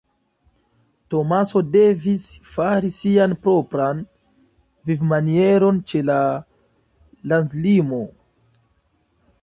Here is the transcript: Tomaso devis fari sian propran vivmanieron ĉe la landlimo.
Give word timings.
Tomaso 1.13 1.61
devis 1.75 2.23
fari 2.53 2.89
sian 2.95 3.37
propran 3.43 4.01
vivmanieron 4.91 5.81
ĉe 5.93 6.03
la 6.11 6.19
landlimo. 7.33 8.01